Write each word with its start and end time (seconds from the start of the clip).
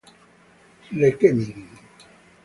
Le 0.93 1.11
Chemin 1.11 1.53